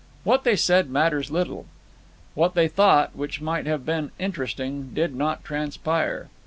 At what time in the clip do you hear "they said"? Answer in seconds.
0.45-0.89